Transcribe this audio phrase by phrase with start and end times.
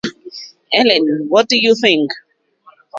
[0.73, 2.09] Ellen, what do you think?